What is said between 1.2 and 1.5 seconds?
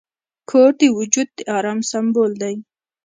د